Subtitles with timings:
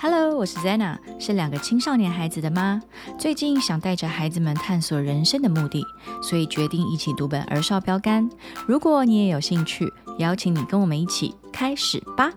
[0.00, 2.80] Hello，我是 Zena，是两个青少年孩子的妈。
[3.18, 5.84] 最近想带着孩子们探索人生的目的，
[6.22, 8.30] 所以决定一起读本儿少标杆。
[8.64, 12.32] 如果你也有兴趣，邀请你跟我们一起开始吧。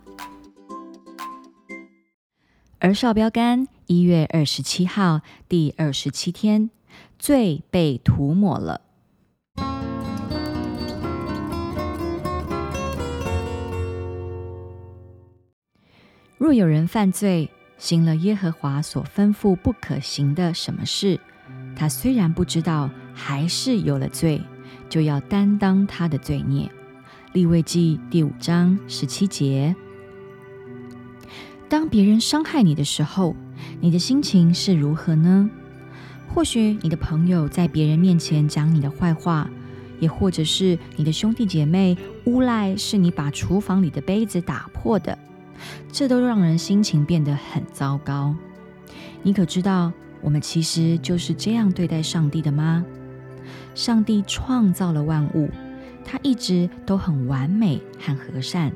[2.79, 6.71] 儿少标杆一月二十七号第二十七天，
[7.19, 8.81] 罪被涂抹了。
[16.41, 21.19] 若有人犯罪，行了耶和华所吩咐不可行的什么事，
[21.75, 24.41] 他虽然不知道，还是有了罪，
[24.89, 26.67] 就要担当他的罪孽。
[27.33, 29.75] 立位记第五章十七节。
[31.69, 33.35] 当别人伤害你的时候，
[33.79, 35.47] 你的心情是如何呢？
[36.33, 39.47] 或许你的朋友在别人面前讲你的坏话，
[39.99, 45.15] 也或者是你的兄弟姐妹诬赖是你把厨房里的杯子打破的。
[45.91, 48.35] 这都让人心情变得很糟糕。
[49.23, 52.85] 你可知道，我们其实就是这样对待上帝的吗？
[53.75, 55.49] 上帝创造了万物，
[56.03, 58.71] 他一直都很完美和和善。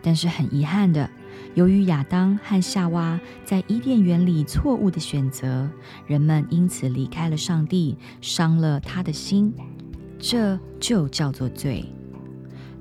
[0.00, 1.08] 但是很遗憾的，
[1.54, 5.68] 由于亚当和夏娃在伊甸园里错误的选择，
[6.06, 9.52] 人们因此离开了上帝，伤了他的心。
[10.18, 11.84] 这就叫做罪。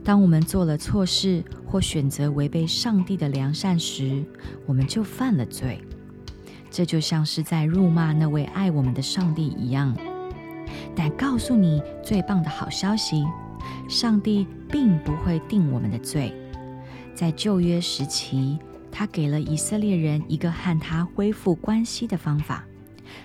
[0.03, 4.23] 当我们做了错事或选择违背上帝的良善时，
[4.65, 5.79] 我们就犯了罪。
[6.71, 9.95] 这就像是在辱骂那位爱我们的上帝一样。
[10.95, 13.23] 但告诉你最棒的好消息：
[13.87, 16.33] 上帝并不会定我们的罪。
[17.13, 18.57] 在旧约时期，
[18.91, 22.65] 他给了以色列人一个和他恢复关系的方法，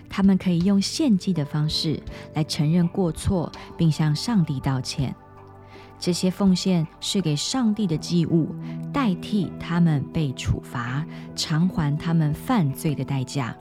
[0.09, 1.99] 他们可以用献祭的方式
[2.35, 5.15] 来承认过错，并向上帝道歉。
[5.99, 8.55] 这些奉献是给上帝的祭物，
[8.93, 13.57] 代替他们被处罚，偿还他们犯罪的代价。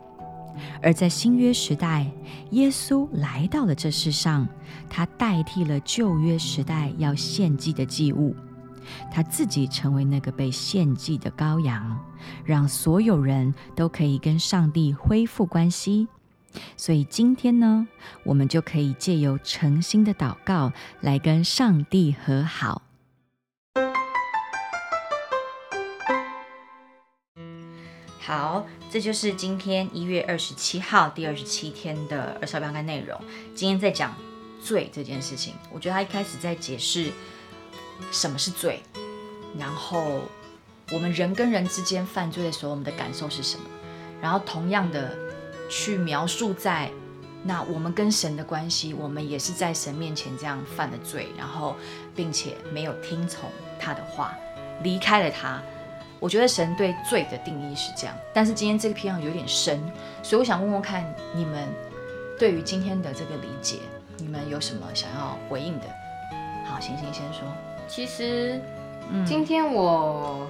[0.81, 2.09] 而在新约时代，
[2.51, 4.47] 耶稣来到了这世上，
[4.89, 8.35] 他代替了旧约时代要献祭的祭物，
[9.11, 11.99] 他自己成为那个被献祭的羔羊，
[12.45, 16.07] 让所有人都可以跟上帝恢复关系。
[16.77, 17.87] 所以今天呢，
[18.23, 20.71] 我们就可以借由诚心的祷告
[21.01, 22.81] 来跟上帝和好。
[28.19, 33.19] 好，这就是今天一月二十七号第二十七天的二少标杆内容。
[33.53, 34.13] 今天在讲
[34.59, 37.11] 罪这件事情，我觉得他一开始在解释
[38.11, 38.81] 什么是罪，
[39.59, 40.21] 然后
[40.91, 43.65] 我们人跟人之间犯罪的时候，我们的感受是什么，
[44.21, 45.24] 然后同样的。
[45.69, 46.89] 去描述在
[47.43, 51.75] 那我们跟神的关系，我们也是在神面前这样犯了罪，然后
[52.15, 53.49] 并且没有听从
[53.79, 54.35] 他的话，
[54.81, 55.61] 离开了他。
[56.19, 59.79] 我觉得神对罪的定义是这样，但是今天这个篇章有点深，
[60.23, 61.05] 所以我想问问看
[61.35, 61.67] 你们
[62.39, 63.77] 对于今天的这个理解，
[64.17, 65.85] 你们有什么想要回应的？
[66.65, 67.41] 好，星星先说。
[67.87, 68.59] 其实，
[69.23, 70.47] 今天我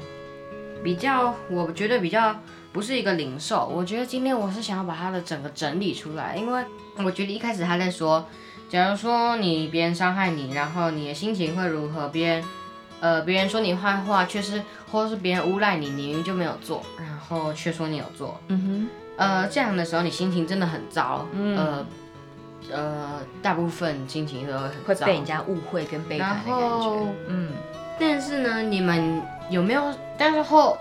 [0.82, 2.34] 比较，我觉得比较。
[2.76, 6.66] 不是一个零售，我觉得今天我是想要把它的整个整理出来，因为
[6.98, 8.26] 我觉得一开始他在说，
[8.70, 12.10] 假如说你别人伤害你，然后你的心情会如何？
[12.10, 12.44] 别人，
[13.00, 21.86] 呃，别人说你坏话，却是或者是别人诬赖你，你明明就没有做，然后却说你有做，嗯哼，呃，这样的时候你心情真的很糟，呃，
[22.70, 24.54] 呃，大部分心情都
[24.86, 27.54] 会被人家误会跟背叛的感觉，嗯，
[27.98, 29.82] 但是呢，你们有没有？
[30.18, 30.78] 但是后。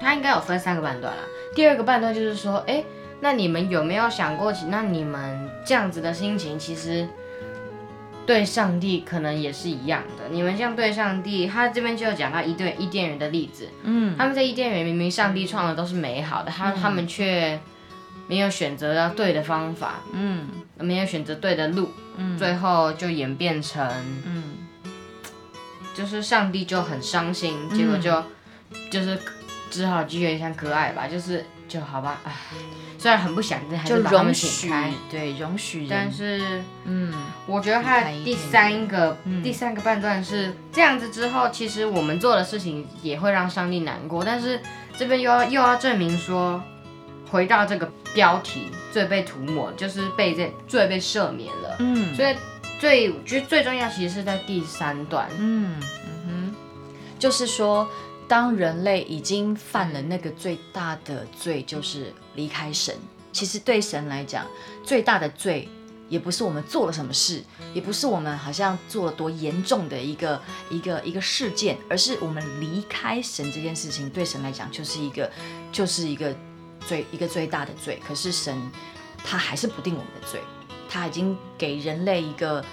[0.00, 1.22] 它应该有分三个半段啦。
[1.54, 2.84] 第二个半段就是说，哎，
[3.20, 7.08] 那你们有没有想过，那你们这样子的心情，其实
[8.24, 10.28] 对上帝可能也是一样的。
[10.30, 13.68] 你们这样对上帝，他这边就有讲到一对伊甸园的例子。
[13.82, 17.58] 嗯，他们在伊甸园明明上帝创的都是美好的，他他们却
[18.28, 23.84] 没有选择到对的方法，嗯，没有选择对的路，嗯，最后就演变成，
[24.24, 24.44] 嗯，
[25.94, 28.22] 就是上帝就很伤心，结果就
[28.90, 29.18] 就是。
[29.70, 32.32] 只好继续像可爱吧，就是就好吧，唉，
[32.98, 35.86] 虽然很不想，但还是把他们请开，对，容许。
[35.88, 37.12] 但是，嗯，
[37.46, 44.60] 我觉得他第三个第三个半段是这样子之后，其实我们做的事情也会让上帝难过，但是
[44.96, 46.62] 这边又要又要证明说，
[47.30, 52.34] 回到这个标题，罪被涂抹，就是被这罪被赦免了，嗯，所以
[52.80, 56.54] 最我觉得最重要其实是在第三段，嗯嗯哼，
[57.18, 57.86] 就是说。
[58.28, 62.94] 当人类已经犯了那个最大的罪，就是离开神。
[63.32, 64.46] 其实对神来讲，
[64.84, 65.68] 最大的罪
[66.08, 67.42] 也不是我们做了什么事，
[67.72, 70.40] 也不是我们好像做了多严重的一个
[70.70, 75.30] 一个一个事件，而是我们离开神这件事情，对神来讲就是一个
[75.72, 76.34] 就是一个
[76.86, 78.60] 最一个最大的罪，可是神
[79.24, 80.40] 他还是不定我们的罪，
[80.88, 82.64] 他已经给人类一个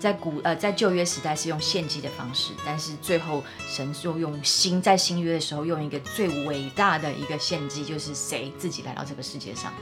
[0.00, 9.72] 在古呃在旧约时代是用献祭的方式，但是最后神就用新在新约的时候用一个最伟大的一个献祭，就是谁自己来到这个世界上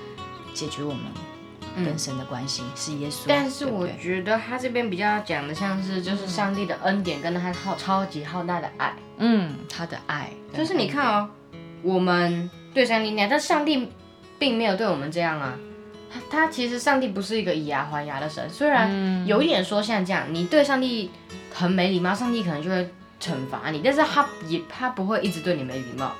[0.52, 1.04] 解决我们
[1.84, 3.24] 跟神的关系，是耶稣。
[3.28, 11.30] 但是我觉得他这边比较讲的像是就是上帝的恩典跟他好超级浩大的爱，嗯，他的爱就是你看哦，
[11.82, 13.88] 我们对上帝那样，但上帝
[14.38, 15.56] 并没有对我们这样啊。
[16.30, 21.10] 他他其实上帝不是一个以牙还牙的神，虽然有一点说像这样，你对上帝
[21.52, 22.88] 很没礼貌，上帝可能就会
[23.20, 26.12] 惩罚你，但是他也他不会一直对你没礼貌，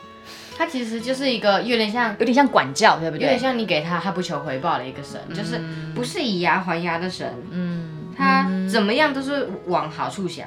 [0.57, 3.25] 他其实就是一个有点像有点像管教，对不对？
[3.25, 5.61] 有点像你给他他不求回报的一个神，就是
[5.95, 10.47] 不是以牙还牙的神，嗯，他怎么样都是往好处想，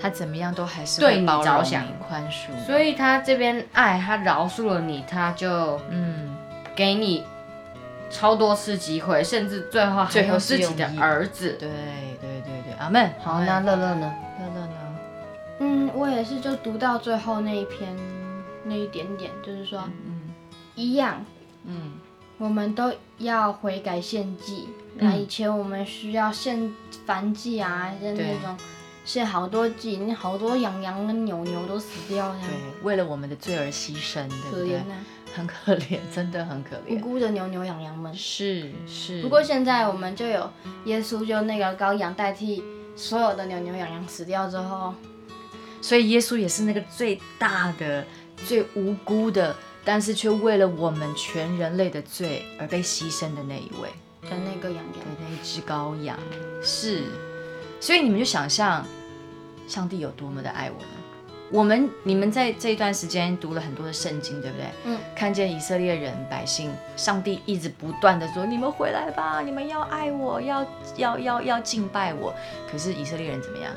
[0.00, 1.84] 他怎么样都还是对你着想。
[1.84, 2.66] 你宽恕。
[2.66, 6.36] 所以他这边爱他饶恕了你，他就嗯，
[6.76, 7.24] 给你
[8.10, 11.56] 超多次机会，甚至最后还有自己的儿子。
[11.58, 11.68] 对
[12.20, 13.12] 对对对，阿妹。
[13.22, 14.14] 好，那乐乐呢？
[14.38, 14.72] 乐乐呢？
[15.60, 17.96] 嗯，我也是，就读到最后那一篇
[18.64, 20.34] 那一点点，就是说，嗯
[20.74, 21.24] 一样，
[21.64, 21.92] 嗯
[22.38, 24.68] 我们都要悔改献祭。
[24.94, 26.74] 那、以前我们需要献
[27.06, 28.56] 燔祭啊，像对那种
[29.04, 34.80] 献好多祭，那好多羊羊跟牛牛都死掉，这对，为了我们的罪而牺牲，对不对
[35.34, 37.00] 很可怜， 真的很可怜无。
[37.00, 38.14] 辜的牛牛羊羊们。
[38.14, 39.22] 是是。
[39.22, 40.50] 不过现在我们就有
[40.84, 42.62] 耶稣，就那个羔羊代替
[42.96, 44.94] 所有的牛牛羊羊死掉之后，
[45.80, 48.04] 所以耶稣也是那个最大的、
[48.46, 49.54] 最无辜的，
[49.84, 53.88] 但是却为了我们全人类的罪而被牺牲的那一位。
[54.22, 56.18] 的那个羊羊对，，那一只羔羊
[56.62, 57.04] 是，
[57.80, 58.86] 所以你们就想象
[59.66, 60.88] 上帝有多么的爱我们。
[61.50, 64.66] 我们你们在这一段时间读了很多的圣经，对不对？
[64.84, 70.64] 嗯，看见以色列人百姓，上帝一直不断的说：“你们回来吧，你们要爱我，要
[70.96, 72.32] 要要要敬拜我。”
[72.70, 73.72] 可是以色列人怎么样？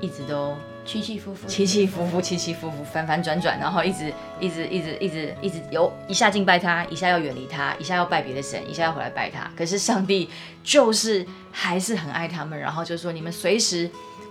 [0.00, 9.48] 一直都起起伏伏，起起伏伏，起起伏伏，反反转转，然后一直一直一直一直一直有一下敬拜他，一下要远离他，一下要拜别的神，一下要回来拜他。
[9.56, 10.28] 可是上帝
[10.64, 13.88] 就是还是很爱他们，然后就说你们随时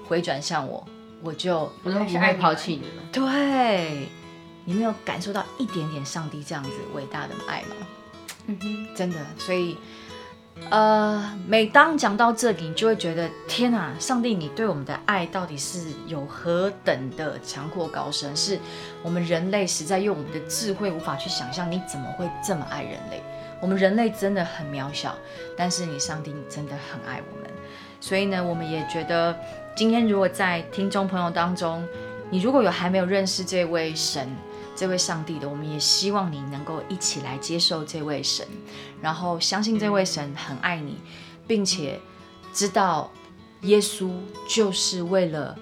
[0.10, 0.86] 回转向我，
[1.22, 3.06] 我就我都不会抛弃你们。
[3.12, 4.08] 对。
[4.64, 7.76] 你没有感受到一点点上帝这样子伟大的爱吗？
[8.46, 9.76] 嗯哼，真的，所以，
[10.70, 18.38] 呃，每当讲到这里，你就会觉得天哪，上帝，你对我们的爱到底是有何等的强阔高深？
[18.38, 18.60] 是
[19.02, 23.20] 我们人类实在用我们的智慧无法去想象，你怎么会这么爱人类？
[23.60, 25.18] 我们人类真的很渺小，
[25.58, 27.50] 但是你上帝，你真的很爱我们。
[28.00, 29.36] 所以呢，我们也觉得
[29.74, 31.88] 今天如果在听众朋友当中，
[32.30, 34.30] 你如果有还没有认识这位神、
[34.76, 38.46] 这位上帝的，我们也希望你能够一起来接受这位神，
[39.02, 40.98] 然后相信这位神很爱你，
[41.48, 42.00] 并且
[42.54, 43.10] 知道
[43.62, 44.12] 耶稣
[44.48, 45.58] 就是为了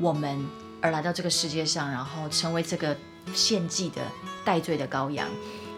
[0.00, 0.44] 我们
[0.80, 2.96] 而来到这个世界上，然后成为这个
[3.34, 4.00] 献祭的
[4.44, 5.28] 代罪的羔羊。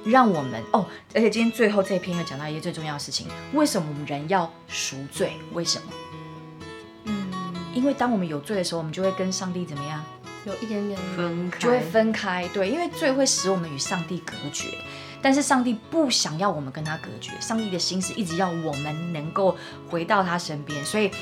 [0.04, 0.84] 让我们哦，
[1.14, 5.34] 而且今天最后这一篇又讲到一个最重要的事情：为什么我们人要赎罪？
[5.52, 5.92] 为什么？
[7.72, 10.04] 嗯，因为当我们有罪的时候，我们就会跟上帝怎么样？
[10.44, 12.48] 有一点点分开就会分开。
[12.52, 14.76] 对，因为罪会使我们与上帝隔绝，
[15.22, 19.56] 但是上帝不想要我们跟他隔绝，上帝的心是一直要我们能够
[19.88, 21.12] 回到他身边，所以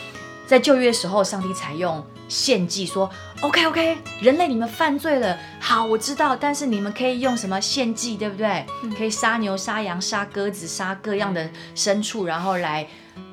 [0.46, 3.10] 在旧约的时候，上帝才用献祭说
[3.42, 8.64] ：“OK OK，人类你们犯罪了，好，我知道，但是你们可以用什么献祭，对不对？
[8.96, 12.86] 可以杀牛、杀羊、杀鸽子、杀各样的牲畜，然后来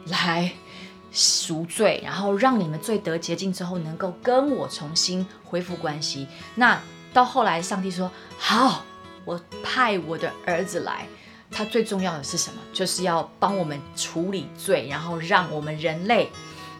[0.07, 0.51] 来。”
[1.17, 6.27] 赎罪，然后让你们罪得洁净之后，能够跟我重新恢复关系。
[6.53, 6.79] 那
[7.12, 8.86] 到后来，上帝说：“好，
[9.25, 11.07] 我派我的儿子来。
[11.50, 12.62] 他最重要的是什么？
[12.71, 16.29] 就是要帮我们处理罪，然后让我们人类，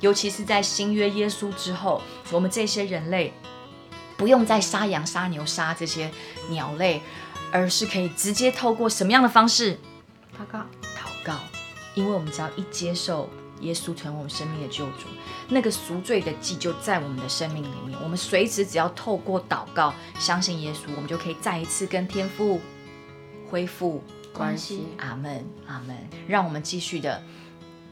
[0.01, 3.34] 尤其是在新约耶稣之后，我们这些人类
[4.17, 6.12] 不用再杀羊、杀牛、杀这些
[6.50, 7.01] 鸟类，
[7.51, 9.79] 而是可以直接透过什么样的方式？
[10.38, 11.34] 祷告，祷告，
[11.96, 13.27] 因为我们只要一接受
[13.62, 15.08] 耶稣成为我们生命的救主，
[15.50, 17.98] 那个赎罪的祭就在我们的生命里面。
[18.04, 22.62] 我们随时只要透过祷告，相信耶稣，我们就可以再一次跟天父
[23.50, 24.84] 恢复关系。
[24.98, 25.96] 阿门，阿门。
[26.28, 27.22] 让我们继续的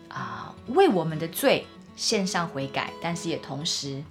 [0.08, 4.04] 啊、为我们的罪献上悔改，但是也同时，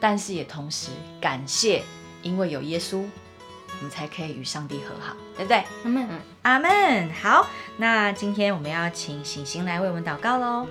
[0.00, 1.82] 但是也同时感谢，
[2.22, 3.04] 因为有耶稣，
[3.78, 5.64] 我们才可以与上帝和好，对不对？
[5.84, 6.08] 阿门。
[6.42, 7.10] 阿门。
[7.12, 10.66] 好，那今天我们要请醒醒来为我们祷告喽。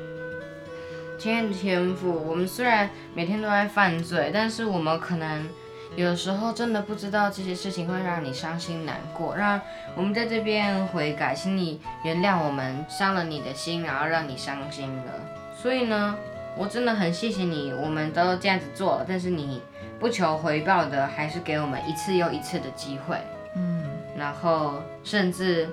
[1.19, 5.47] 亲爱的天父，我们虽然每天都在犯罪，但是我们可能
[5.95, 9.61] 有时候真的不知道这些事情会让你伤心难过，让
[9.95, 15.13] 我们在这边悔改，请你原谅我们伤了你的心，然后让你伤心了。
[15.55, 16.17] 所以呢，
[16.57, 19.61] 我真的很谢谢你，我们都这样子做了，但是你
[20.01, 23.21] 不求回报的，还是给我们一次又一次的机会，
[23.55, 23.85] 嗯，
[24.17, 25.69] 然后甚至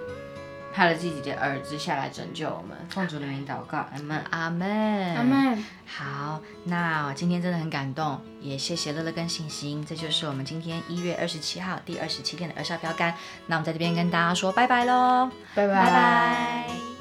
[0.71, 2.77] 派了自己的儿子下来拯救我们。
[2.91, 4.23] 奉主的名祷告，阿门。
[4.31, 5.23] 阿门，阿。
[5.23, 13.15] 妹，好，那今天真的很感动，也谢谢乐乐跟星星，这就是我们今天一月二十七号第二十七天的二沙标杆。
[13.47, 16.98] 那我们在这边跟大家说拜拜喽，拜拜拜